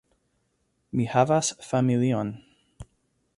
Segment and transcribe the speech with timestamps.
[1.01, 2.33] Mi havas familion.